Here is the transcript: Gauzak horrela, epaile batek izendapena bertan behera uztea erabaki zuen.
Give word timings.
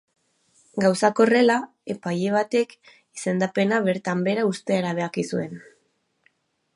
Gauzak 0.83 1.19
horrela, 1.25 1.57
epaile 1.95 2.31
batek 2.37 2.73
izendapena 2.93 3.81
bertan 3.89 4.27
behera 4.29 4.47
uztea 4.53 4.83
erabaki 4.85 5.27
zuen. 5.33 5.59